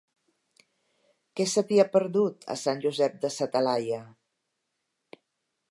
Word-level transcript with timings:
Què 1.39 1.45
se 1.51 1.63
t'hi 1.71 1.77
ha 1.83 1.85
perdut, 1.97 2.47
a 2.55 2.57
Sant 2.63 2.81
Josep 2.87 3.21
de 3.27 3.33
sa 3.37 3.51
Talaia? 3.57 4.03